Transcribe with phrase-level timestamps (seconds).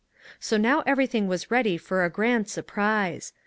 [0.39, 3.33] So now everything was ready for a grand sur prise.